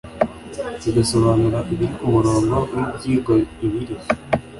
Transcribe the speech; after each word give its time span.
rigasobanura 0.83 1.59
ibiri 1.73 1.87
ku 1.97 2.03
murongo 2.13 2.55
w 2.73 2.75
ibyigwa 2.89 3.33
ibiri 3.65 3.95